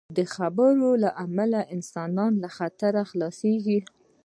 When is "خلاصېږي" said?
3.09-3.79